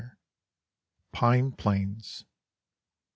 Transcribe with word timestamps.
PlXE 1.13 1.55
PLAINS. 1.59 2.25